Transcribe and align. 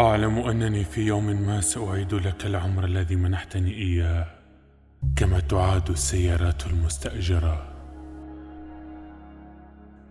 أعلم 0.00 0.38
أنني 0.38 0.84
في 0.84 1.06
يوم 1.06 1.26
ما 1.26 1.60
سأعيد 1.60 2.14
لك 2.14 2.46
العمر 2.46 2.84
الذي 2.84 3.16
منحتني 3.16 3.74
إياه 3.74 4.26
كما 5.16 5.40
تعاد 5.40 5.90
السيارات 5.90 6.66
المستأجرة. 6.66 7.66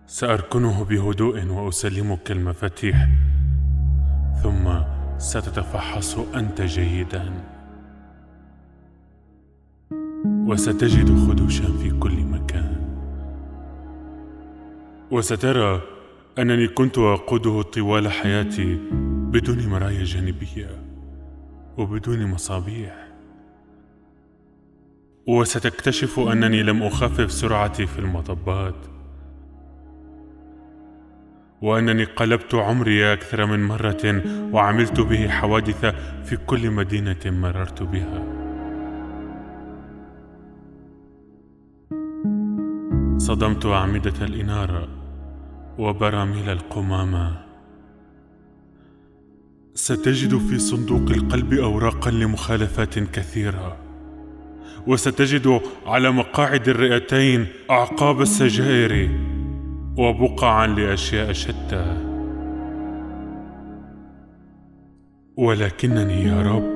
سأركنه 0.06 0.84
بهدوء 0.84 1.46
وأسلمك 1.46 2.30
المفاتيح 2.30 3.08
ثم 4.42 4.70
ستتفحص 5.18 6.18
أنت 6.18 6.62
جيدا. 6.62 7.32
وستجد 10.22 11.18
خدوشا 11.28 11.66
في 11.82 11.90
كل 11.90 12.16
مكان. 12.24 12.76
وسترى 15.10 15.80
أنني 16.38 16.68
كنت 16.68 16.98
أقوده 16.98 17.62
طوال 17.62 18.12
حياتي 18.12 18.78
بدون 19.30 19.68
مرايا 19.68 20.04
جانبية 20.04 20.68
وبدون 21.78 22.26
مصابيح. 22.26 23.08
وستكتشف 25.26 26.18
أنني 26.18 26.62
لم 26.62 26.82
أخفف 26.82 27.32
سرعتي 27.32 27.86
في 27.86 27.98
المطبات. 27.98 28.74
وأنني 31.62 32.04
قلبت 32.04 32.54
عمري 32.54 33.12
أكثر 33.12 33.46
من 33.46 33.64
مرة 33.64 34.22
وعملت 34.52 35.00
به 35.00 35.28
حوادث 35.28 35.84
في 36.24 36.36
كل 36.36 36.70
مدينة 36.70 37.20
مررت 37.26 37.82
بها. 37.82 38.24
صدمت 43.18 43.66
أعمدة 43.66 44.26
الإنارة 44.26 44.88
وبراميل 45.78 46.50
القمامة. 46.50 47.49
ستجد 49.80 50.38
في 50.38 50.58
صندوق 50.58 51.10
القلب 51.10 51.52
أوراقا 51.52 52.10
لمخالفات 52.10 52.98
كثيرة. 52.98 53.76
وستجد 54.86 55.60
على 55.86 56.10
مقاعد 56.10 56.68
الرئتين 56.68 57.46
أعقاب 57.70 58.20
السجائر 58.20 59.10
وبقعا 59.98 60.66
لأشياء 60.66 61.32
شتى. 61.32 61.96
ولكنني 65.36 66.24
يا 66.24 66.42
رب 66.42 66.70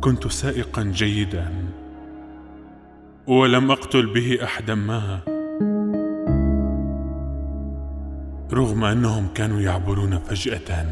كنت 0.00 0.26
سائقا 0.26 0.82
جيدا 0.82 1.52
ولم 3.26 3.70
أقتل 3.70 4.06
به 4.06 4.38
احدا 4.44 4.74
ما. 4.74 5.35
رغم 8.56 8.84
أنهم 8.84 9.28
كانوا 9.34 9.60
يعبرون 9.60 10.18
فجأة 10.18 10.86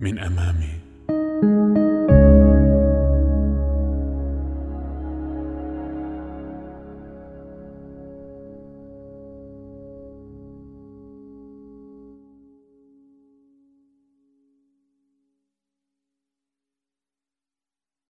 من 0.00 0.18
أمامي. 0.18 0.87